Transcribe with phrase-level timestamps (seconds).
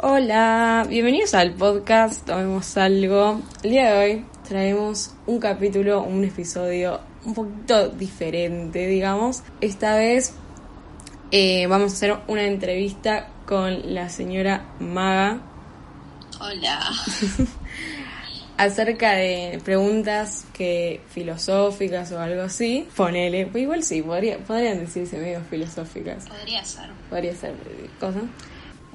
[0.00, 3.42] Hola, bienvenidos al podcast Tomemos Algo.
[3.64, 9.42] El día de hoy traemos un capítulo, un episodio un poquito diferente, digamos.
[9.60, 10.34] Esta vez
[11.32, 15.40] eh, vamos a hacer una entrevista con la señora Maga.
[16.40, 16.92] Hola.
[18.56, 22.86] acerca de preguntas que filosóficas o algo así.
[22.94, 26.28] Ponele, pues igual sí, podría, podrían decirse medio filosóficas.
[26.28, 26.90] Podría ser.
[27.10, 27.54] Podría ser
[27.98, 28.20] cosa.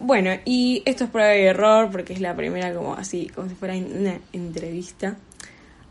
[0.06, 3.56] Bueno, y esto es prueba y error porque es la primera como así, como si
[3.56, 5.16] fuera una entrevista.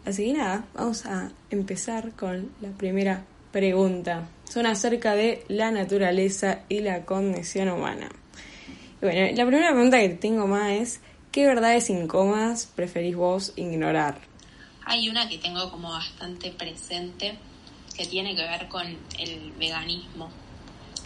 [0.05, 4.29] Así que nada, vamos a empezar con la primera pregunta.
[4.45, 8.11] Son acerca de la naturaleza y la condición humana.
[9.01, 14.19] Y bueno, la primera pregunta que tengo más es, ¿qué verdades incómodas preferís vos ignorar?
[14.85, 17.39] Hay una que tengo como bastante presente
[17.97, 20.29] que tiene que ver con el veganismo.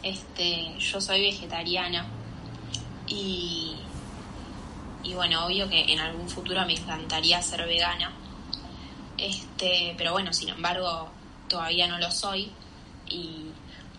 [0.03, 2.05] Este, yo soy vegetariana
[3.07, 3.77] y,
[5.03, 8.13] y bueno, obvio que en algún futuro me encantaría ser vegana
[9.19, 11.09] este, pero bueno, sin embargo,
[11.49, 12.51] todavía no lo soy
[13.09, 13.47] y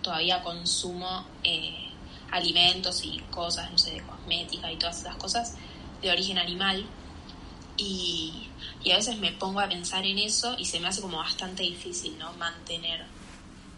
[0.02, 1.90] todavía consumo eh,
[2.32, 5.56] alimentos y cosas, no sé, de cosmética y todas esas cosas
[6.02, 6.86] de origen animal.
[7.78, 8.50] Y,
[8.84, 11.64] y, a veces me pongo a pensar en eso y se me hace como bastante
[11.64, 12.34] difícil, ¿no?
[12.34, 13.06] Mantener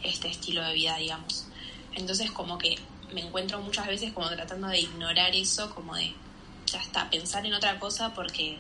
[0.04, 1.48] este estilo de vida, digamos.
[1.94, 2.78] Entonces como que
[3.14, 6.14] me encuentro muchas veces como tratando de ignorar eso, como de,
[6.66, 8.58] ya está, pensar en otra cosa porque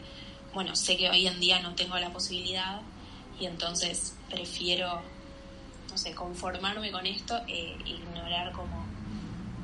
[0.53, 2.81] bueno, sé que hoy en día no tengo la posibilidad
[3.39, 5.01] y entonces prefiero,
[5.89, 8.85] no sé, conformarme con esto e ignorar como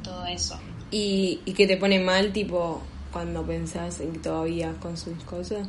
[0.03, 0.59] todo eso.
[0.91, 5.67] ¿Y, y qué te pone mal, tipo, cuando pensás en que todavía consumís cosas?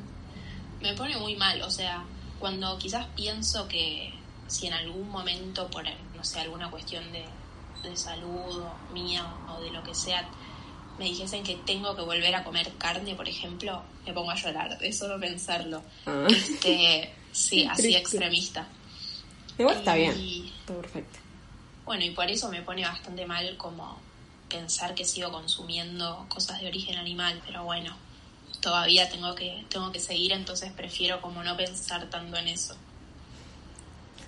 [0.80, 2.04] Me pone muy mal, o sea,
[2.38, 4.12] cuando quizás pienso que
[4.46, 7.24] si en algún momento, por, no sé, alguna cuestión de,
[7.86, 10.28] de salud o mía o de lo que sea,
[10.98, 14.78] me dijesen que tengo que volver a comer carne, por ejemplo, me pongo a llorar
[14.78, 15.82] de solo pensarlo.
[16.06, 16.26] Ah.
[16.28, 18.66] Este, sí, así extremista.
[19.58, 20.12] Igual está bien.
[20.60, 21.18] Está perfecto.
[21.84, 24.00] Bueno, y por eso me pone bastante mal como
[24.48, 27.96] pensar que sigo consumiendo cosas de origen animal, pero bueno,
[28.60, 32.76] todavía tengo que, tengo que seguir, entonces prefiero como no pensar tanto en eso.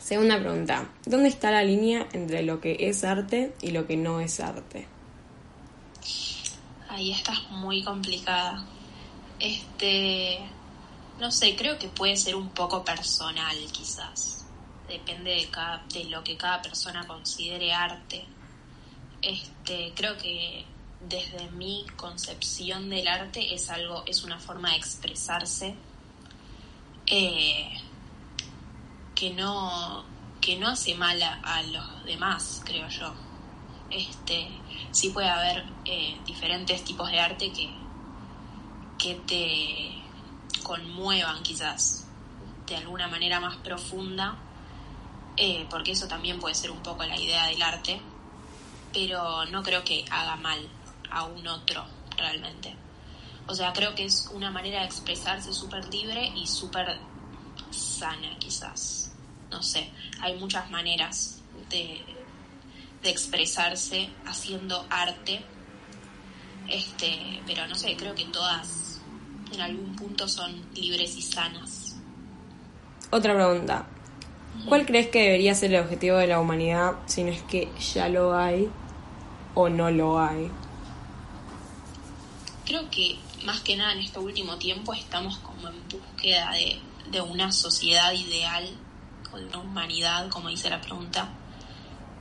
[0.08, 4.20] Segunda pregunta, ¿dónde está la línea entre lo que es arte y lo que no
[4.20, 4.88] es arte?
[6.88, 8.64] ahí estás muy complicada.
[9.38, 10.38] Este,
[11.20, 14.46] no sé, creo que puede ser un poco personal quizás.
[14.88, 18.24] Depende de, cada, de lo que cada persona considere arte.
[19.20, 20.64] Este, creo que
[21.06, 25.74] desde mi concepción del arte es algo, es una forma de expresarse
[27.04, 27.68] eh,
[29.18, 30.04] que no
[30.40, 33.12] que no hace mal a los demás, creo yo
[33.90, 34.48] este,
[34.90, 37.70] sí puede haber eh, diferentes tipos de arte que,
[38.98, 42.06] que te conmuevan quizás
[42.66, 44.36] de alguna manera más profunda,
[45.36, 48.00] eh, porque eso también puede ser un poco la idea del arte,
[48.92, 50.68] pero no creo que haga mal
[51.10, 51.84] a un otro
[52.16, 52.76] realmente.
[53.46, 56.98] O sea, creo que es una manera de expresarse súper libre y súper
[57.70, 59.12] sana quizás.
[59.50, 59.88] No sé,
[60.20, 61.40] hay muchas maneras
[61.70, 62.02] de,
[63.02, 65.42] de expresarse haciendo arte.
[66.68, 69.00] Este, pero no sé, creo que todas
[69.52, 71.96] en algún punto son libres y sanas.
[73.10, 73.86] Otra pregunta.
[74.66, 78.08] ¿Cuál crees que debería ser el objetivo de la humanidad si no es que ya
[78.08, 78.68] lo hay
[79.54, 80.50] o no lo hay?
[82.66, 86.78] Creo que más que nada en este último tiempo estamos como en búsqueda de,
[87.10, 88.68] de una sociedad ideal
[89.32, 91.28] o de una humanidad, como dice la pregunta,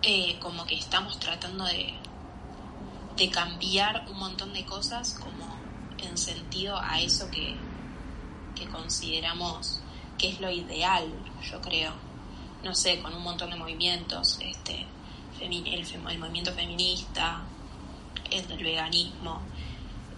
[0.02, 1.94] eh, como que estamos tratando de,
[3.16, 5.58] de cambiar un montón de cosas como
[5.98, 7.56] en sentido a eso que,
[8.56, 9.82] que consideramos
[10.18, 11.08] que es lo ideal,
[11.50, 11.92] yo creo.
[12.64, 14.86] No sé, con un montón de movimientos, este,
[15.40, 17.44] el, el movimiento feminista,
[18.32, 19.42] el del veganismo,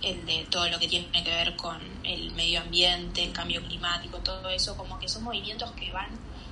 [0.02, 4.18] el de todo lo que tiene que ver con el medio ambiente, el cambio climático,
[4.20, 6.10] todo eso, como que son movimientos que van,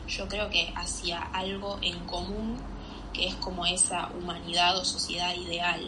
[0.08, 2.58] yo creo que hacia algo en común
[3.14, 5.82] que es como esa humanidad o sociedad ideal.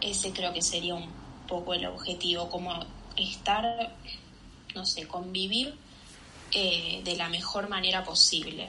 [0.00, 1.10] Ese creo que sería un
[1.48, 2.84] poco el objetivo, como
[3.16, 3.96] estar,
[4.74, 5.74] no sé, convivir
[6.52, 8.68] eh, de la mejor manera posible.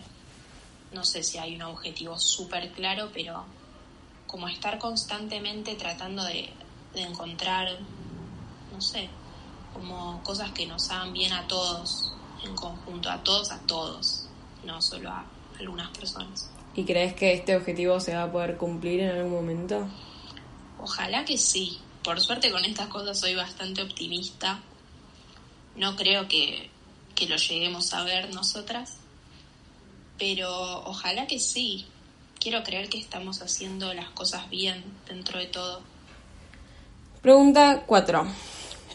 [0.94, 3.46] No sé si hay un objetivo súper claro, pero
[4.26, 6.50] como estar constantemente tratando de,
[6.94, 7.68] de encontrar,
[8.74, 9.10] no sé,
[9.74, 12.14] como cosas que nos hagan bien a todos,
[12.44, 14.28] en conjunto, a todos, a todos,
[14.64, 15.26] no solo a
[15.60, 16.50] algunas personas.
[16.76, 19.88] ¿Y crees que este objetivo se va a poder cumplir en algún momento?
[20.80, 21.80] Ojalá que sí.
[22.04, 24.62] por suerte con estas cosas soy bastante optimista.
[25.76, 26.70] No creo que,
[27.16, 28.98] que lo lleguemos a ver nosotras,
[30.18, 31.86] pero ojalá que sí.
[32.40, 35.82] Quiero creer que estamos haciendo las cosas bien dentro de todo.
[37.22, 38.28] Pregunta 4.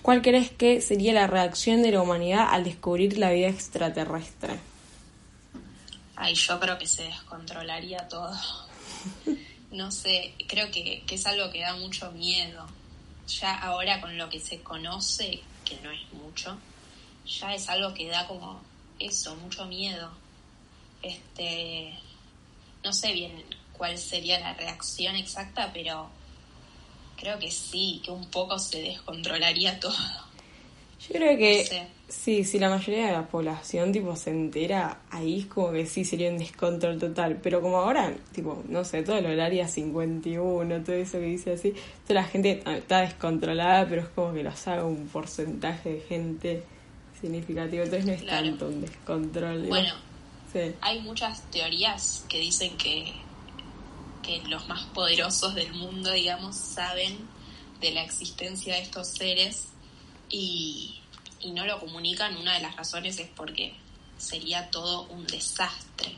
[0.01, 4.59] ¿Cuál crees que sería la reacción de la humanidad al descubrir la vida extraterrestre?
[6.17, 8.33] Ay, yo creo que se descontrolaría todo.
[9.75, 12.65] No sé, creo que, que es algo que da mucho miedo.
[13.27, 16.57] Ya ahora con lo que se conoce, que no es mucho,
[17.27, 18.61] ya es algo que da como
[19.01, 20.13] eso, mucho miedo.
[21.03, 21.93] Este,
[22.85, 26.09] no sé bien cuál sería la reacción exacta, pero
[27.17, 29.95] creo que sí, que un poco se descontrolaría todo.
[31.09, 31.87] Yo creo que No sé.
[32.09, 36.03] sí, si la mayoría de la población tipo se entera, ahí es como que sí
[36.05, 37.39] sería un descontrol total.
[37.43, 41.75] Pero como ahora, tipo, no sé, todo el área 51, todo eso que dice así,
[42.07, 46.63] toda la gente está descontrolada, pero es como que lo sabe un porcentaje de gente
[47.21, 47.83] significativo.
[47.85, 48.47] Entonces no es Claro.
[48.49, 49.67] tanto un descontrol.
[49.69, 49.93] Bueno,
[50.53, 50.73] Sí.
[50.81, 53.13] hay muchas teorías que dicen que,
[54.25, 57.19] que los más poderosos del mundo, digamos, saben
[57.81, 59.69] de la existencia de estos seres
[60.31, 61.01] y,
[61.41, 62.37] y no lo comunican.
[62.37, 63.75] Una de las razones es porque
[64.19, 66.13] sería todo un desastre,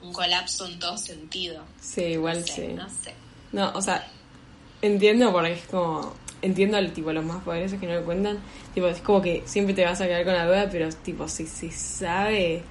[0.00, 1.64] un colapso en todo sentido.
[1.80, 2.72] Sí, igual No sé, sí.
[2.74, 3.14] No sé.
[3.52, 4.06] No, o sea,
[4.80, 6.14] entiendo porque es como.
[6.40, 8.40] Entiendo al tipo los más poderosos que no lo cuentan.
[8.74, 11.46] Tipo, es como que siempre te vas a quedar con la duda, pero tipo, si
[11.46, 12.64] se sabe.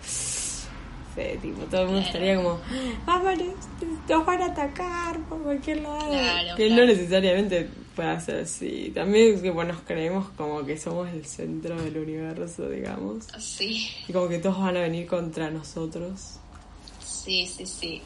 [1.41, 2.07] Tipo, todo el mundo Claro.
[2.07, 2.59] estaría como.
[3.05, 3.33] ¡Vamos,
[4.09, 6.09] nos van a atacar por cualquier lado!
[6.09, 8.91] Claro, que no necesariamente pueda ser así.
[8.95, 13.25] También es que bueno, nos creemos como que somos el centro del universo, digamos.
[13.39, 16.39] Sí, Y como que todos van a venir contra nosotros.
[17.03, 18.01] sí, sí, sí.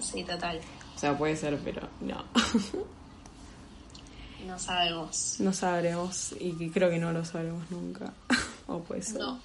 [0.00, 0.58] Sí, total.
[0.96, 2.24] O sea, puede ser, pero no.
[4.46, 5.36] No sabemos.
[5.38, 8.12] No sabremos y creo que no lo sabremos nunca.
[8.66, 9.18] o puede ser.
[9.20, 9.38] No.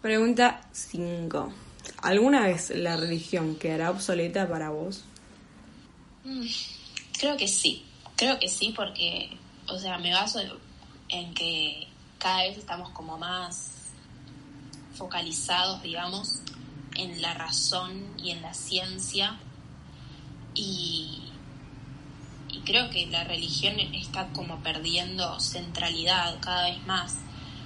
[0.00, 1.52] Pregunta 5.
[2.02, 5.04] ¿Alguna vez la religión quedará obsoleta para vos?
[6.24, 6.46] Mm,
[7.20, 7.84] Creo que sí,
[8.16, 9.28] creo que sí porque,
[9.68, 10.40] o sea, me baso
[11.10, 11.86] en que
[12.18, 13.72] cada vez estamos como más
[14.94, 16.40] focalizados, digamos,
[16.94, 19.38] en la razón y en la ciencia
[20.54, 21.24] y,
[22.48, 27.16] y creo que la religión está como perdiendo centralidad cada vez más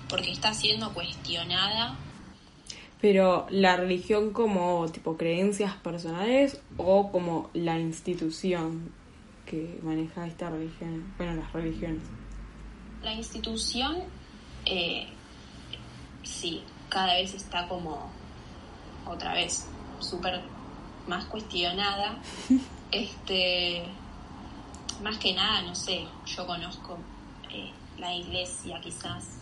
[0.09, 1.97] porque está siendo cuestionada
[3.05, 8.95] Pero la religión como tipo creencias personales o como la institución
[9.45, 12.03] que maneja esta religión, bueno, las religiones.
[13.03, 14.05] La institución,
[14.65, 15.07] eh,
[16.23, 18.11] sí, cada vez está como,
[19.07, 19.69] otra vez,
[19.99, 20.41] súper
[21.07, 22.23] más cuestionada.
[22.91, 23.85] este,
[25.03, 26.97] más que nada, no sé, yo conozco
[27.51, 29.41] eh, la iglesia quizás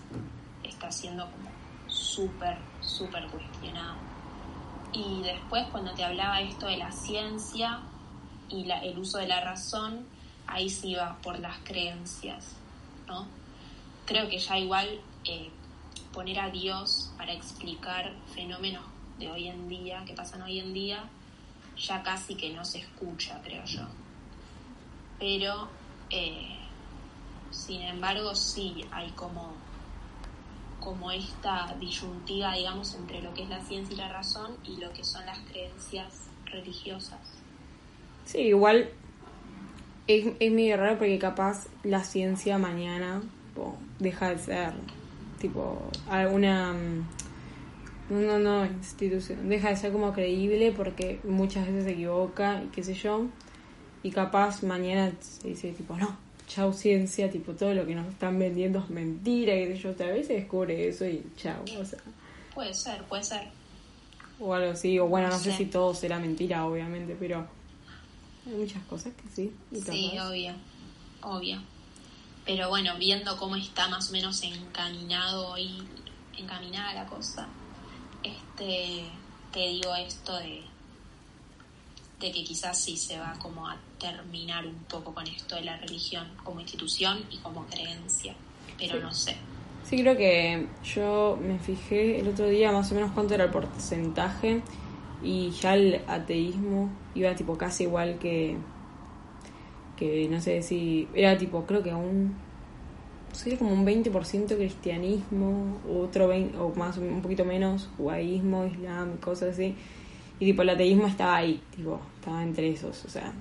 [0.65, 1.49] está siendo como
[1.87, 3.97] súper, súper cuestionada.
[4.93, 7.81] Y después cuando te hablaba esto de la ciencia
[8.49, 10.07] y el uso de la razón,
[10.47, 12.55] ahí sí va por las creencias,
[13.07, 13.27] ¿no?
[14.05, 15.51] Creo que ya igual eh,
[16.13, 18.85] poner a Dios para explicar fenómenos
[19.19, 21.05] de hoy en día, que pasan hoy en día,
[21.77, 23.87] ya casi que no se escucha, creo yo.
[25.19, 25.69] Pero,
[26.11, 26.59] eh,
[27.51, 29.55] sin embargo, sí hay como,
[30.83, 34.93] como esta disyuntiva, digamos, entre lo que es la ciencia y la razón y lo
[34.93, 37.21] que son las creencias religiosas.
[38.25, 38.91] Sí, igual
[40.07, 43.23] es, es medio raro porque capaz la ciencia mañana
[43.99, 44.73] deja de ser
[45.39, 47.07] tipo alguna mm,
[48.11, 52.83] no, no, institución, deja de ser como creíble porque muchas veces se equivoca y qué
[52.83, 53.27] sé yo,
[54.03, 56.17] y capaz mañana se dice tipo, no,
[56.55, 60.27] chau ciencia, tipo todo lo que nos están vendiendo es mentira, sé yo, otra vez
[60.27, 61.99] se descubre eso y chau, o sea,
[62.55, 63.49] Puede ser, puede ser.
[64.39, 67.47] o algo así, o bueno, no sé si todo será mentira, obviamente, pero
[68.47, 69.53] hay muchas cosas que sí.
[69.71, 70.53] y Sí, obvio,
[71.23, 71.63] obvio.
[72.45, 75.83] Pero bueno, viendo cómo está más o menos encaminado y
[76.37, 77.49] encaminada la cosa,
[78.23, 79.05] este,
[79.53, 80.63] te digo esto de,
[82.23, 85.77] de que quizás sí se va como a terminar un poco con esto de la
[85.77, 88.35] religión como institución y como creencia,
[88.79, 89.03] pero Sí.
[89.03, 89.37] no sé.
[89.85, 93.51] Sí, creo que yo me fijé el otro día más o menos cuánto era el
[93.51, 94.63] porcentaje
[95.23, 98.57] y ya el ateísmo iba tipo casi igual que,
[99.97, 102.37] que no sé si, era tipo creo que un,
[103.33, 109.55] sería como un 20% cristianismo, otro 20, o más un poquito menos judaísmo, islam, cosas
[109.55, 109.75] así.
[110.43, 113.33] Y tipo el ateísmo estaba ahí, tipo, estaba entre esos, o sea,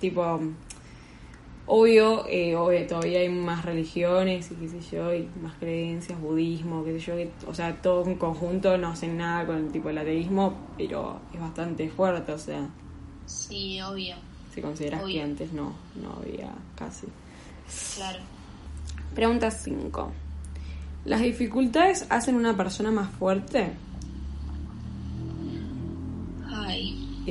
[0.00, 0.40] tipo
[1.66, 6.82] Obvio, eh, obvio, todavía hay más religiones y qué sé yo, y más creencias, budismo,
[6.82, 9.86] qué sé yo, que- o sea, todo en conjunto no hacen nada con el tipo
[9.86, 12.66] del ateísmo, pero es bastante fuerte, o sea,
[13.26, 14.16] Sí, obvio,
[14.52, 15.14] si consideras Obvio.
[15.14, 17.06] que antes no, no había casi.
[17.94, 18.18] claro.
[19.14, 20.10] Pregunta 5.
[21.04, 23.70] ¿Las dificultades hacen una persona más fuerte?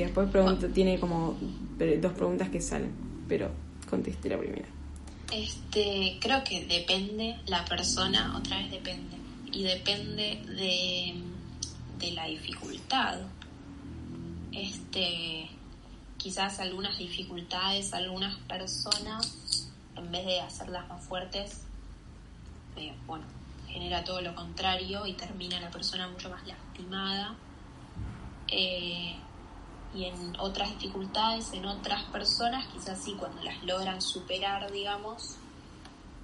[0.00, 1.36] Y después pregunta, tiene como
[2.00, 2.90] dos preguntas que salen,
[3.28, 3.50] pero
[3.86, 4.66] contesté la primera.
[5.30, 9.18] este, creo que depende la persona, otra vez depende,
[9.52, 11.22] y depende de,
[11.98, 13.18] de la dificultad.
[14.52, 15.50] Este,
[16.16, 21.64] quizás algunas dificultades, algunas personas, en vez de hacerlas más fuertes,
[22.76, 23.26] eh, bueno,
[23.68, 27.36] genera todo lo contrario y termina la persona mucho más lastimada.
[28.48, 29.14] Eh,
[29.94, 35.36] y en otras dificultades, en otras personas, quizás sí, cuando las logran superar, digamos,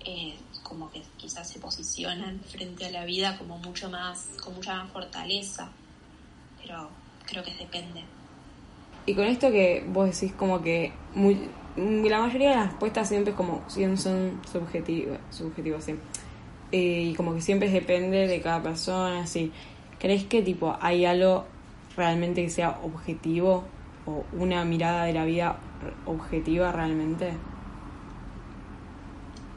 [0.04, 4.74] eh, como que quizás se posicionan frente a la vida como mucho más, con mucha
[4.74, 5.70] más fortaleza.
[6.62, 6.88] Pero
[7.26, 8.04] creo que depende.
[9.04, 13.32] Y con esto que vos decís como que muy, la mayoría de las respuestas siempre
[13.32, 15.94] es como son subjetivas, subjetivas sí.
[16.72, 19.52] Eh, y como que siempre depende de cada persona, sí.
[19.98, 21.46] ¿Crees que tipo hay algo
[21.96, 23.64] realmente que sea objetivo
[24.06, 25.58] o una mirada de la vida
[26.04, 27.36] objetiva realmente?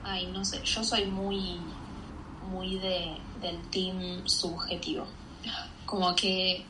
[0.04, 1.60] Ay, no sé, yo soy muy,
[2.50, 5.06] muy de, del team subjetivo.
[5.86, 6.66] Como que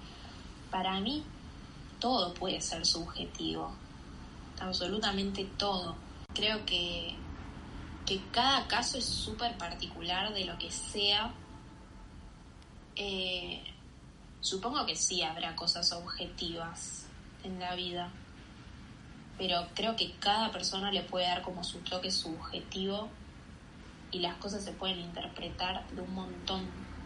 [0.71, 1.23] para mí
[1.99, 3.71] todo puede ser subjetivo,
[4.59, 5.95] absolutamente todo.
[6.33, 7.15] Creo que,
[8.05, 11.31] que cada caso es súper particular de lo que sea.
[12.95, 13.63] Eh,
[14.41, 17.05] supongo que sí habrá cosas objetivas
[17.43, 18.11] en la vida,
[19.37, 23.09] pero creo que cada persona le puede dar como su toque subjetivo
[24.11, 26.65] y las cosas se pueden interpretar de un montón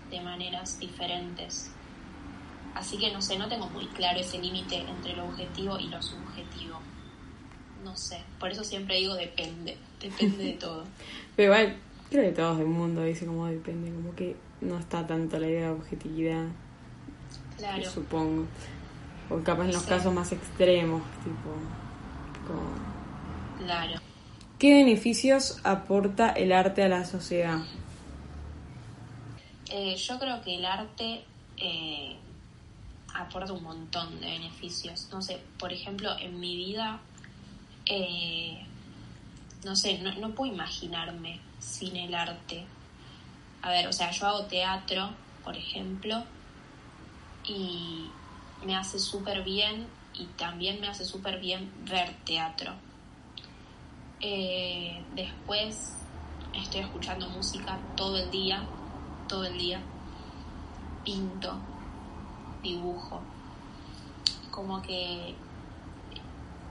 [0.10, 1.72] de maneras diferentes.
[2.76, 6.02] Así que no sé, no tengo muy claro ese límite entre lo objetivo y lo
[6.02, 6.80] subjetivo.
[7.84, 10.86] No sé, por eso siempre digo depende, depende de todo.
[11.36, 11.78] Pero igual,
[12.10, 15.68] creo que todos del mundo dice como depende, como que no está tanto la idea
[15.68, 16.48] de objetividad,
[17.58, 18.46] Claro, supongo.
[19.30, 19.90] O capaz en los Sí.
[19.90, 21.56] casos más extremos, tipo...
[22.48, 24.00] como- claro.
[24.60, 27.60] ¿Qué beneficios aporta el arte a la sociedad?
[29.70, 31.24] Eh, yo creo que el arte
[31.58, 32.16] eh,
[33.14, 35.08] aporta un montón de beneficios.
[35.12, 37.00] No sé, por ejemplo, en mi vida,
[37.86, 38.66] eh,
[39.66, 42.66] no sé, no, no puedo imaginarme sin el arte.
[43.62, 45.10] A ver, o sea, yo hago teatro,
[45.44, 46.24] por ejemplo,
[47.46, 48.10] y
[48.66, 52.74] me hace súper bien y también me hace súper bien ver teatro.
[54.22, 55.98] Eh, después
[56.54, 58.64] estoy escuchando música todo el día,
[59.28, 59.82] todo el día.
[61.04, 61.58] Pinto,
[62.62, 63.22] dibujo.
[64.52, 65.36] Como que,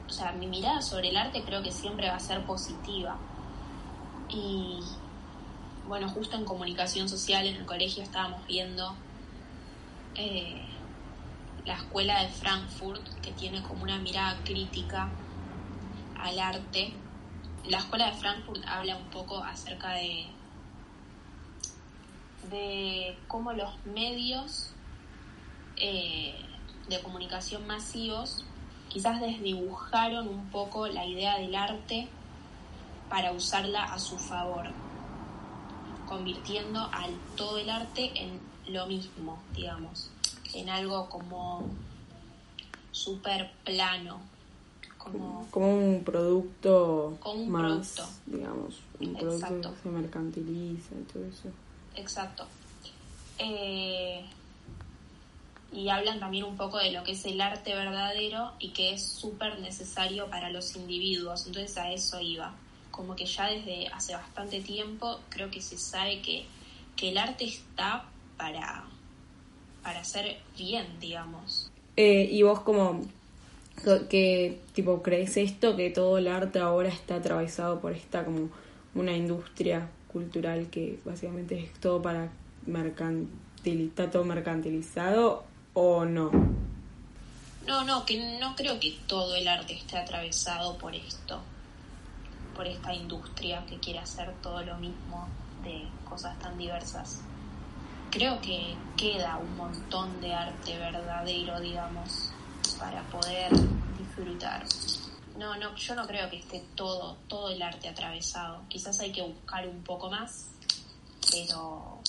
[0.09, 3.19] o sea, mi mirada sobre el arte creo que siempre va a ser positiva.
[4.31, 4.79] Y
[5.87, 8.95] bueno, justo en comunicación social en el colegio estábamos viendo
[10.15, 10.63] eh,
[11.65, 15.09] la escuela de Frankfurt, que tiene como una mirada crítica
[16.19, 16.93] al arte.
[17.67, 20.27] La escuela de Frankfurt habla un poco acerca de,
[22.51, 24.71] de cómo los medios
[25.77, 26.35] eh,
[26.89, 28.45] de comunicación masivos
[28.89, 32.09] quizás desdibujaron un poco la idea del arte
[33.09, 34.71] para usarla a su favor,
[36.13, 38.39] convirtiendo al todo el arte en
[38.75, 40.11] lo mismo, digamos,
[40.55, 41.65] en algo como
[42.91, 44.21] súper plano,
[44.99, 48.09] como Como un producto Como un más, producto.
[48.27, 49.75] digamos, un producto Exacto.
[49.75, 51.49] que se mercantiliza y todo eso.
[51.97, 52.47] Exacto.
[53.39, 54.25] Eh,
[55.73, 59.03] y hablan también un poco de lo que es el arte verdadero y que es
[59.09, 61.47] súper necesario para los individuos.
[61.47, 62.55] Entonces a eso iba.
[62.93, 66.45] Como que ya desde hace bastante tiempo creo que se sabe que,
[66.95, 68.05] que el arte está
[68.37, 68.85] para,
[69.83, 71.73] para hacer bien, digamos.
[71.97, 73.03] Eh, y vos como
[74.09, 78.49] que tipo crees esto que todo el arte ahora está atravesado por esta como
[78.95, 82.31] una industria cultural que básicamente es todo para
[82.67, 85.45] mercantil está todo mercantilizado
[85.75, 86.31] o no
[87.67, 91.41] No, no, que no creo que todo el arte esté atravesado por esto,
[92.55, 95.29] por esta industria que quiere hacer todo lo mismo
[95.63, 97.21] de cosas tan diversas.
[98.11, 102.33] Creo que queda un montón de arte verdadero, digamos,
[102.79, 103.51] para poder
[103.99, 104.65] disfrutar.
[105.39, 108.63] no, no, yo no creo que esté todo, todo el arte atravesado.
[108.69, 110.49] Quizás hay que buscar un poco más,
[111.31, 112.01] pero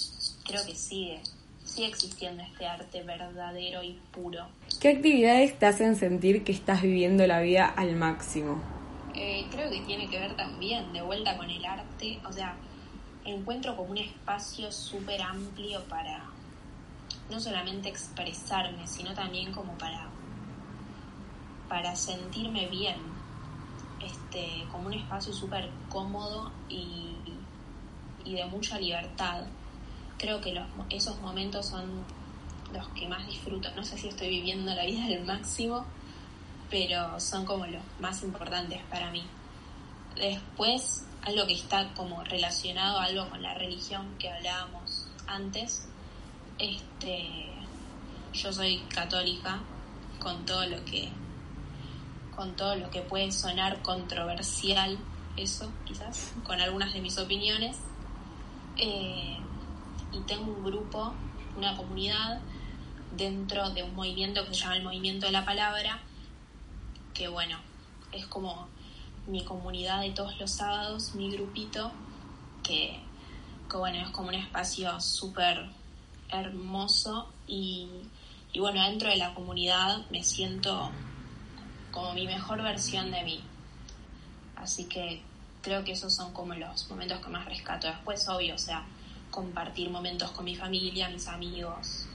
[0.46, 1.22] creo que sigue,
[1.64, 4.48] sigue existiendo este arte verdadero y puro.
[4.82, 8.83] ¿Qué actividades te hacen sentir que estás viviendo la vida al máximo?
[9.16, 12.56] Eh, creo que tiene que ver también de vuelta con el arte, o sea,
[13.26, 16.26] encuentro como un espacio súper amplio para
[17.30, 20.10] no solamente expresarme, sino también como para
[21.70, 22.98] para sentirme bien,
[24.00, 27.16] este, como un espacio súper cómodo y,
[28.26, 29.46] y, de mucha libertad.
[30.20, 32.04] Creo que los, esos momentos son
[32.74, 33.70] los que más disfruto.
[33.76, 35.86] No sé si estoy viviendo la vida al máximo,
[36.74, 39.24] pero son como los más importantes para mí.
[40.16, 45.88] Después, algo que está como relacionado a algo con la religión que hablábamos antes,
[46.58, 47.52] este,
[48.34, 49.60] yo soy católica
[50.20, 51.12] con todo lo que
[52.36, 54.98] con todo lo que puede sonar controversial,
[55.38, 57.78] eso quizás, con algunas de mis opiniones.
[58.78, 59.38] Eh,
[60.12, 61.14] y tengo un grupo,
[61.56, 62.42] una comunidad
[63.16, 66.02] dentro de un movimiento que se llama el Movimiento de la Palabra,
[67.14, 67.58] que bueno,
[68.12, 68.68] es como
[69.28, 71.92] mi comunidad de todos los sábados, mi grupito,
[72.62, 73.00] que,
[73.74, 75.66] bueno, es como un espacio súper
[76.30, 77.88] hermoso y,
[78.52, 80.92] y bueno, dentro de la comunidad me siento
[81.92, 83.44] como mi mejor versión de mí.
[84.56, 85.22] Así que
[85.62, 87.88] creo que esos son como los momentos que más rescato.
[87.88, 88.84] Después, obvio, o sea,
[89.32, 92.08] compartir momentos con mi familia, mis amigos.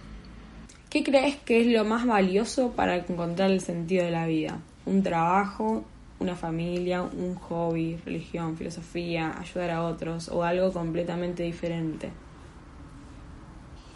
[0.91, 4.61] ¿Qué crees que es lo más valioso para encontrar el sentido de la vida?
[4.89, 5.85] ¿Un trabajo,
[6.19, 12.11] una familia, un hobby, religión, filosofía, ayudar a otros o algo completamente diferente?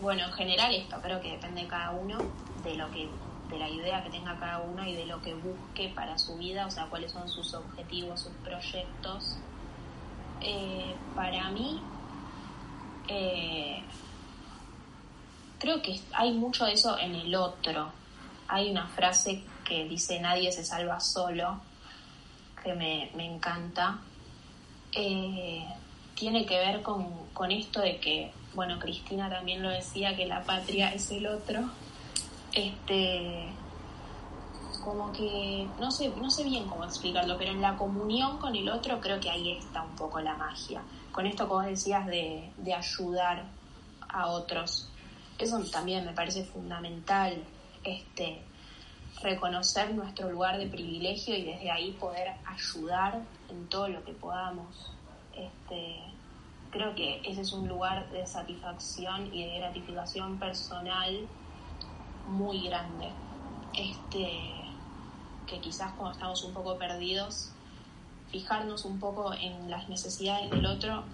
[0.03, 2.19] Bueno, en general esto creo que depende de cada uno,
[2.63, 3.09] de lo que
[3.49, 6.67] de la idea que tenga cada uno y de lo que busque para su vida,
[6.67, 9.38] o sea, cuáles son sus objetivos, sus proyectos.
[10.43, 11.81] Eh, para mí,
[13.09, 13.83] eh,
[15.59, 17.90] creo que hay mucho de eso en el otro.
[18.47, 21.61] Hay una frase que dice nadie se salva solo,
[22.63, 23.99] que me, encanta.
[24.93, 25.67] Eh,
[26.15, 30.43] tiene que ver con, con esto de que, bueno, Cristina también lo decía, que la
[30.43, 31.61] patria es el otro.
[32.53, 33.49] Este
[34.85, 38.69] como que no sé no sé bien cómo explicarlo pero en la comunión con el
[38.69, 40.83] otro creo que ahí está un poco la magia.
[41.13, 43.45] Con esto vos decías de, de ayudar
[44.09, 44.91] a otros.
[45.39, 47.43] Eso también me parece fundamental
[47.85, 48.43] este
[49.23, 54.93] reconocer nuestro lugar de privilegio y desde ahí poder ayudar en todo lo que podamos
[55.37, 56.13] este
[56.73, 61.29] creo que ese es un lugar de satisfacción y de gratificación personal
[62.27, 63.09] muy grande.
[63.75, 64.41] Este,
[65.47, 67.53] que quizás cuando estamos un poco perdidos,
[68.31, 71.05] fijarnos un poco en las necesidades del otro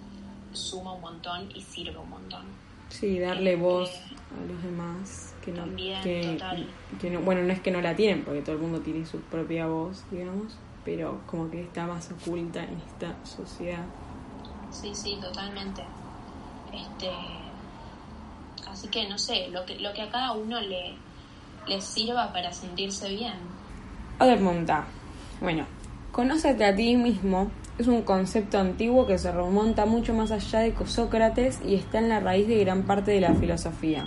[0.53, 2.45] suma un montón y sirve un montón.
[2.87, 7.71] Sí, darle este, voz a los demás que no, que, no, bueno, no es que
[7.71, 11.61] no la tienen, porque todo el mundo tiene su propia voz, digamos, pero como que
[11.61, 13.85] está más oculta en esta sociedad.
[14.71, 15.83] Sí, sí, totalmente.
[16.73, 17.09] Este,
[18.71, 20.93] Así que no sé, lo que, lo que a cada uno le,
[21.67, 23.33] le sirva para sentirse bien.
[24.19, 24.85] Otra pregunta.
[25.41, 25.65] Bueno,
[26.11, 27.49] conócete a ti mismo
[27.79, 32.09] es un concepto antiguo que se remonta mucho más allá de Sócrates y está en
[32.09, 34.05] la raíz de gran parte de la filosofía.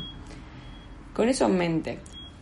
[1.15, 1.99] Con eso en mente,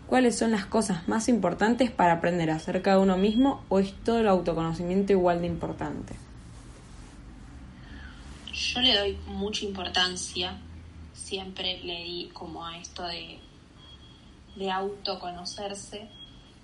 [0.06, 4.20] ¿cuáles son las cosas más importantes para aprender acerca de uno mismo o es todo
[4.20, 6.14] el autoconocimiento igual de importante?
[8.52, 10.58] Yo le doy mucha importancia
[11.30, 13.38] siempre le di como a esto de,
[14.56, 16.08] de autoconocerse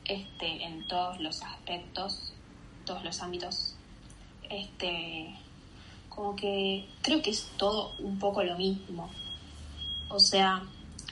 [0.04, 2.32] este, en todos los aspectos,
[2.84, 3.76] todos los ámbitos.
[4.50, 5.32] Este,
[6.08, 9.08] como que creo que es todo un poco lo mismo.
[10.08, 10.64] O sea,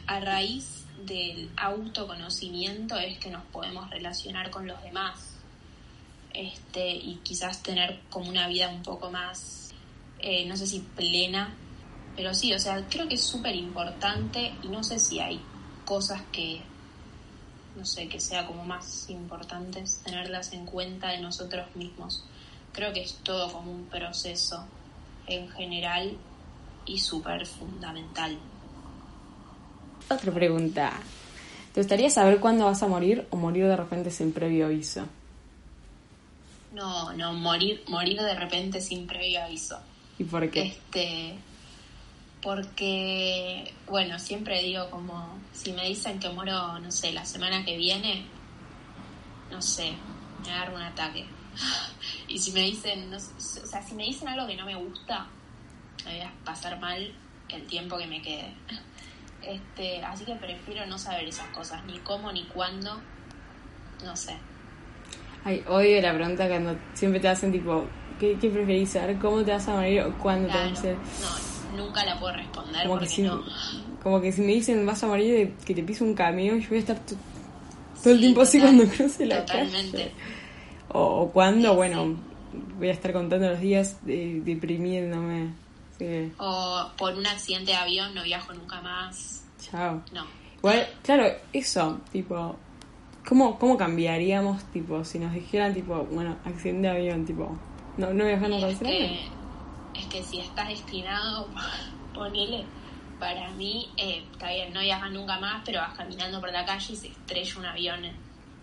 [0.08, 5.36] a raíz del autoconocimiento es que nos podemos relacionar con los demás.
[6.32, 9.72] Este, y quizás tener como una vida un poco más,
[10.18, 11.54] eh, no sé si plena,
[12.16, 15.40] pero sí, o sea, creo que es súper importante y no sé si hay
[15.84, 16.62] cosas que,
[17.76, 22.24] no sé, que sea como más importantes tenerlas en cuenta de nosotros mismos.
[22.72, 24.66] Creo que es todo como un proceso
[25.26, 26.16] en general
[26.86, 28.38] y súper fundamental.
[30.08, 30.92] Otra pregunta.
[31.72, 35.06] ¿Te gustaría saber cuándo vas a morir o morir de repente sin previo aviso?
[36.72, 39.78] No, no, morir, morir de repente sin previo aviso.
[40.18, 40.62] ¿Y por qué?
[40.62, 41.34] Este,
[42.42, 47.76] porque, bueno, siempre digo como, si me dicen que muero, no sé, la semana que
[47.76, 48.26] viene,
[49.50, 49.94] no sé,
[50.44, 51.24] me agarro un ataque.
[52.26, 54.74] Y si me dicen, no sé, o sea, si me dicen algo que no me
[54.74, 55.26] gusta,
[56.04, 57.14] me voy a pasar mal
[57.48, 58.52] el tiempo que me quede.
[59.48, 63.00] Este, así que prefiero no saber esas cosas, ni cómo, ni cuándo,
[64.04, 64.34] no sé.
[65.44, 67.84] Ay, odio la pregunta cuando siempre te hacen tipo,
[68.18, 69.18] ¿qué, qué preferís saber?
[69.18, 70.98] ¿Cómo te vas a morir o cuándo te vas a Claro, morir?
[71.76, 73.42] no, nunca la puedo responder Como que, porque si, no.
[74.02, 76.68] como que si me dicen vas a morir de que te pise un camión, yo
[76.70, 77.14] voy a estar to-
[78.02, 79.98] todo el Sí, tiempo así total, cuando cruce la Totalmente.
[79.98, 80.10] calle.
[80.88, 82.16] O, o cuando, Sí, bueno,
[82.78, 85.48] voy a estar contando los días eh, deprimiéndome.
[85.98, 89.44] Que, O por un accidente de avión no viajo nunca más.
[89.58, 90.02] chao.
[90.12, 90.26] No.
[90.58, 92.56] Igual, claro, eso, tipo,
[93.28, 97.56] ¿cómo, ¿cómo cambiaríamos, tipo, si nos dijeran, tipo, bueno, accidente de avión, tipo,
[97.98, 99.20] no, no viajamos Y con es, que,
[99.94, 101.48] es que si estás destinado,
[102.14, 102.64] ponele,
[103.20, 106.92] para mí, eh, está bien, no viajas nunca más, pero vas caminando por la calle
[106.92, 108.16] y se estrella un avión en,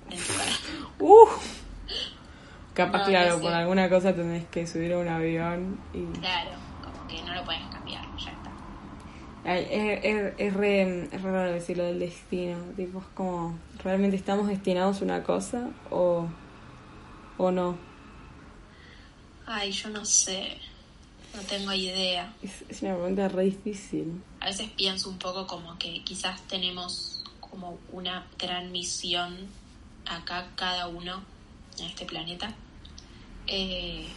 [0.09, 0.51] en tu cara.
[0.99, 1.27] Uh.
[2.73, 3.41] Capaz, No, claro, no sé.
[3.43, 6.05] por alguna cosa tenés que subir a un avión y...
[6.19, 6.51] Claro,
[7.11, 8.51] que no lo puedes cambiar, ya está.
[9.43, 12.57] Ay, es, es, es re, es re raro decir lo del destino.
[12.75, 16.27] Tipo, es como, ¿realmente estamos destinados a una cosa o,
[17.37, 17.77] o no?
[19.45, 20.57] Ay, yo no sé,
[21.35, 22.33] no tengo idea.
[22.41, 24.21] Es, es una pregunta re difícil.
[24.39, 29.49] A veces pienso un poco como que quizás tenemos como una gran misión
[30.05, 31.21] acá cada uno
[31.77, 32.53] en este planeta
[33.47, 34.07] eh,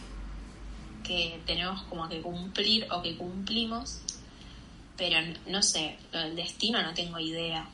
[1.05, 4.01] que tenemos como que cumplir o que cumplimos
[4.97, 7.67] pero no sé lo del destino no tengo idea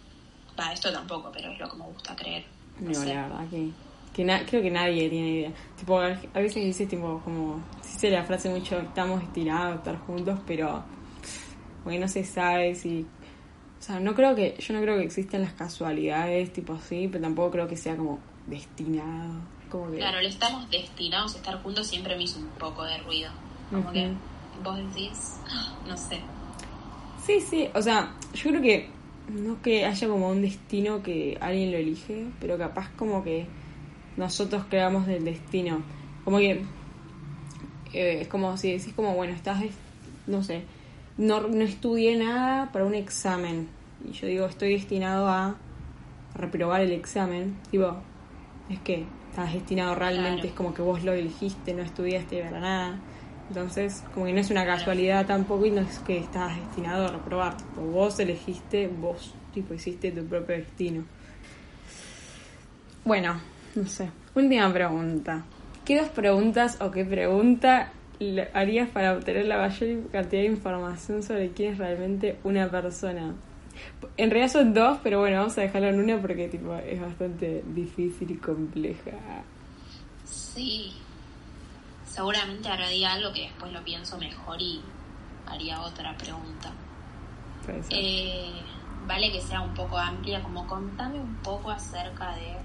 [0.60, 2.46] va esto tampoco pero es lo que me gusta creer
[2.80, 3.14] no No, sé.
[3.14, 3.70] la verdad que,
[4.14, 5.52] que na- creo que nadie tiene idea.
[5.78, 9.98] Tipo, a veces dices, tipo, como, se dice la frase mucho, estamos destinados a estar
[10.00, 10.84] juntos, pero,
[11.84, 13.06] porque no se sabe si...
[13.80, 17.24] O sea, no creo que, yo no creo que existan las casualidades, tipo así, pero
[17.24, 19.42] tampoco creo que sea como destinado.
[19.72, 19.98] Como que...
[19.98, 23.32] claro le estamos destinados a estar juntos siempre me hizo un poco de ruido
[23.70, 24.12] como que
[24.64, 25.40] vos decís
[25.88, 26.20] no sé
[27.26, 28.90] Sí, sí, o sea, yo creo que
[29.30, 33.46] no que haya como un destino que alguien lo elige, pero capaz como que
[34.18, 35.84] nosotros creamos del destino.
[36.26, 36.64] Como que
[37.94, 39.62] eh, es como si decís como, bueno, estás,
[40.26, 40.64] no sé,
[41.18, 43.70] no, no estudié nada para un examen.
[44.04, 45.58] Y yo digo, estoy destinado a
[46.34, 47.56] reprobar el examen.
[47.70, 47.98] Tipo,
[48.68, 50.48] es que estás destinado realmente, Claro.
[50.50, 53.00] es como que vos lo elegiste, no estudiaste para nada.
[53.48, 57.12] Entonces, como que no es una casualidad tampoco y no es que estás destinado a
[57.12, 57.56] reprobar.
[57.58, 61.04] Tipo, vos elegiste, vos, tipo, hiciste tu propio destino.
[63.04, 63.40] Bueno,
[63.76, 64.10] no sé.
[64.36, 65.44] Última pregunta.
[65.86, 67.92] ¿Qué dos preguntas o qué pregunta
[68.54, 73.34] harías para obtener la mayor cantidad de información sobre quién es realmente una persona?
[74.18, 77.64] En realidad son dos, pero bueno, vamos a dejarlo en una porque tipo es bastante
[77.68, 79.12] difícil y compleja.
[80.26, 80.94] Sí.
[82.06, 84.82] Seguramente diga algo que después lo pienso mejor y
[85.48, 86.72] haría otra pregunta.
[87.90, 88.52] Eh,
[89.08, 92.58] vale que sea un poco amplia, como contame un poco acerca de...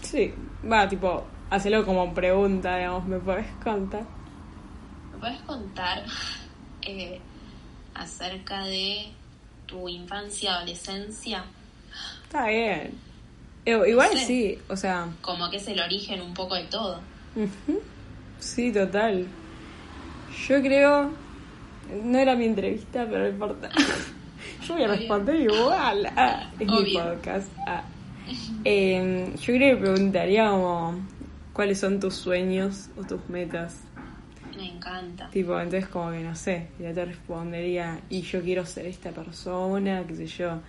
[0.00, 0.34] Sí,
[0.70, 4.04] va, tipo, hacelo como pregunta, digamos, ¿me podés contar?
[5.12, 6.04] ¿Me puedes contar
[6.82, 7.20] eh,
[7.94, 9.12] acerca de
[9.72, 11.44] tu infancia, adolescencia?
[12.24, 12.92] Está bien.
[13.64, 14.26] Eh, Igual No sé.
[14.26, 17.00] sí, o sea, Como que es el origen un poco de todo.
[18.38, 19.26] Sí, total.
[20.48, 21.10] Yo creo.
[22.04, 23.70] No era mi entrevista, pero no importa.
[24.66, 26.06] Yo voy a responder igual.
[26.16, 27.48] Ah, es mi podcast.
[27.66, 27.82] Ah.
[28.64, 31.00] Eh, yo creo que preguntaría como.
[31.52, 33.76] ¿Cuáles son tus sueños o tus metas?
[34.62, 35.28] Me encanta.
[35.30, 40.04] Tipo, entonces como que no sé, ya te respondería, y yo quiero ser esta persona,
[40.06, 40.60] qué sé yo.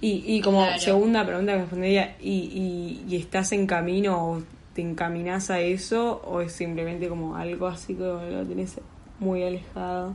[0.00, 0.78] Y, y como Claro.
[0.80, 6.22] segunda pregunta que respondería, ¿y, y, y estás en camino o te encaminás a eso?
[6.24, 8.78] ¿O es simplemente como algo así que lo tenés
[9.18, 10.14] muy alejado?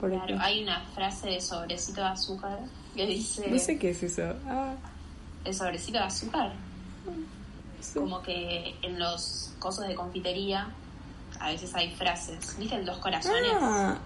[0.00, 0.44] Por Claro, ejemplo.
[0.44, 2.58] hay una frase de sobrecito de azúcar
[2.96, 3.48] que dice...
[3.48, 4.34] No sé qué es eso.
[4.48, 4.74] Ah,
[5.44, 6.52] ¿El sobrecito de azúcar?
[7.80, 7.98] sé.
[8.00, 10.68] Como que en los cosos de confitería
[11.40, 12.56] a veces hay frases.
[12.58, 13.50] ¿Viste el dos corazones?
[13.60, 13.96] Ah,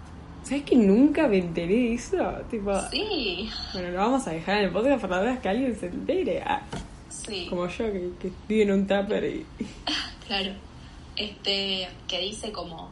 [0.44, 2.16] ¿sabes que nunca me enteré de eso?
[2.50, 5.78] Tipo, Sí, bueno, lo vamos a dejar en el podcast para la vez que alguien
[5.78, 6.42] se entere.
[6.46, 6.62] Ah,
[7.08, 9.46] sí, como yo que, que vive en un tupper y...
[10.26, 10.52] claro.
[11.16, 12.90] Este, que dice como,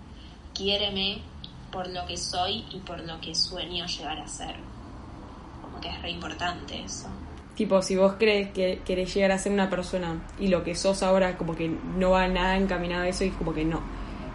[0.54, 1.18] quiéreme
[1.70, 4.56] por lo que soy y por lo que sueño llegar a ser.
[5.62, 7.08] Como que es re importante eso.
[7.56, 11.02] Tipo, si vos crees que querés llegar a ser una persona y lo que sos
[11.02, 13.80] ahora como que no va nada encaminado a eso y es como que no.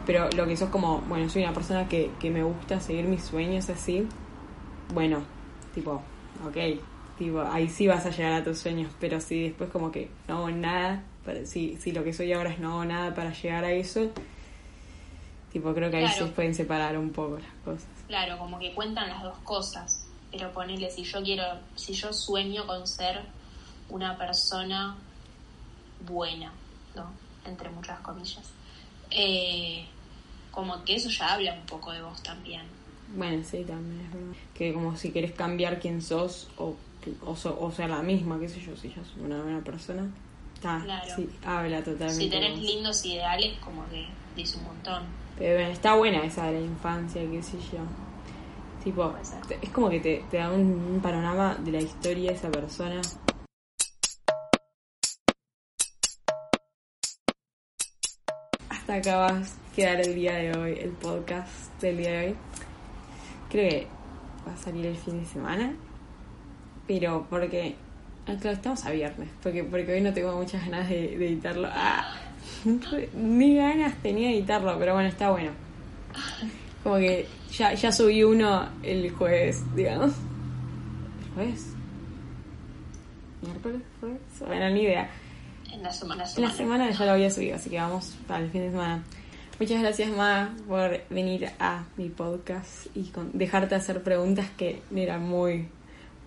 [0.08, 3.24] Pero lo que sos como, bueno, soy una persona que, que me gusta seguir mis
[3.24, 4.08] sueños así.
[4.94, 5.22] Bueno,
[5.76, 6.02] tipo,
[6.46, 6.58] ok,
[7.18, 10.38] tipo, ahí sí vas a llegar a tus sueños, pero si después como que no
[10.38, 13.66] hago nada, para, si, si lo que soy ahora es no hago nada para llegar
[13.66, 14.10] a eso,
[15.52, 16.28] tipo, creo que ahí Claro.
[16.28, 17.90] se pueden separar un poco las cosas.
[18.08, 20.06] Claro, como que cuentan las dos cosas.
[20.32, 21.44] Pero ponele, si yo quiero,
[21.76, 23.22] si yo sueño con ser
[23.90, 24.96] una persona
[26.08, 26.52] buena,
[26.96, 27.06] ¿no?
[27.46, 28.44] Entre muchas comillas.
[29.12, 29.86] eh,
[30.58, 32.64] como que eso ya habla un poco de vos también.
[33.16, 34.34] Bueno, sí, también es verdad.
[34.56, 36.76] Que como si querés cambiar quién sos o,
[37.24, 40.10] o, so- o ser la misma, qué sé yo, si yo soy una buena persona.
[40.56, 41.14] Está, Claro.
[41.16, 42.24] sí, habla totalmente.
[42.24, 45.04] Si tenés lindos ideales, como que dice un montón.
[45.38, 47.78] Pero bueno, está buena esa de la infancia, qué sé yo.
[48.84, 49.14] Tipo,
[49.62, 50.62] es como que te, te da un,
[50.96, 53.00] un panorama de la historia de esa persona.
[58.88, 59.42] Hasta acá va
[59.76, 62.36] quedar el día de hoy, el podcast del día de hoy.
[63.50, 63.88] Creo que
[64.48, 65.74] va a salir el fin de semana.
[66.88, 67.76] Pero porque.
[68.28, 69.28] ah, claro, estamos a viernes.
[69.44, 71.68] Porque, porque hoy no tengo muchas ganas de, de editarlo.
[71.70, 72.16] Ah,
[73.14, 75.52] ni ganas tenía de editarlo, pero bueno, está bueno.
[76.82, 80.14] Como que ya, ya subí uno el jueves, digamos.
[81.26, 81.74] ¿El jueves?
[83.42, 83.82] ¿Miércoles?
[84.00, 84.22] ¿Jueves?
[84.48, 85.10] Bueno, ni idea.
[85.78, 88.50] En la semana, En la semana ya lo había subido, así que vamos para el
[88.52, 89.04] fin de semana.
[89.60, 95.24] Muchas gracias, Ma, por venir a mi podcast y con- dejarte hacer preguntas que eran
[95.28, 95.68] muy,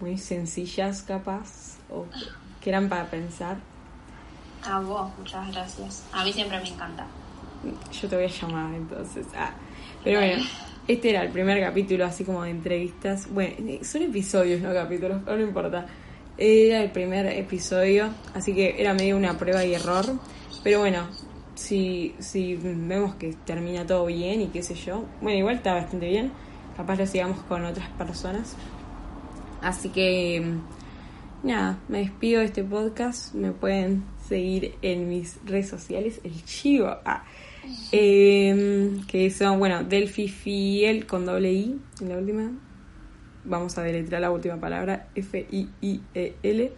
[0.00, 2.06] muy sencillas, capaz, o
[2.60, 3.56] que eran para pensar.
[4.64, 6.04] A vos, muchas gracias.
[6.12, 7.06] A mí siempre me encanta.
[8.00, 9.26] Yo te voy a llamar entonces.
[9.36, 9.52] Ah,
[10.02, 10.42] pero bueno,
[10.88, 13.28] este era el primer capítulo así como de entrevistas.
[13.30, 15.86] Bueno, son episodios, no capítulos, pero no importa.
[16.42, 20.06] Era el primer episodio, así que era medio una prueba y error.
[20.64, 21.06] Pero bueno,
[21.54, 26.08] si, si vemos que termina todo bien y qué sé yo, bueno, igual está bastante
[26.08, 26.32] bien.
[26.78, 28.56] Capaz lo sigamos con otras personas.
[29.60, 30.42] Así que
[31.42, 33.34] nada, me despido de este podcast.
[33.34, 36.96] Me pueden seguir en mis redes sociales, el chivo.
[37.04, 37.22] Ah,
[37.92, 42.50] eh, que son, bueno, Delphi Fiel con doble I en la última.
[43.44, 46.72] Vamos a deletrear la última palabra, F-I-I-E-L.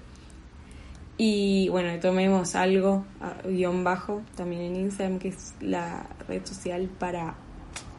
[1.18, 6.88] Y bueno, tomemos algo, a- guion bajo, también en Instagram, que es la red social
[6.98, 7.34] para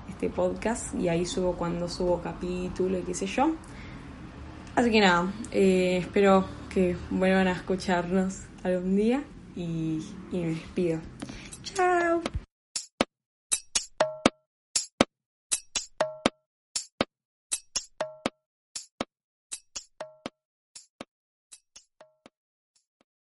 [0.10, 0.96] este podcast.
[0.96, 3.56] Y ahí subo cuando subo capítulo y qué sé yo.
[4.76, 9.24] Así que nada, eh, espero que vuelvan a escucharnos algún día
[9.56, 10.00] y,
[10.32, 11.00] me despido.